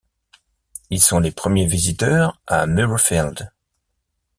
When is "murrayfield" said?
2.65-3.51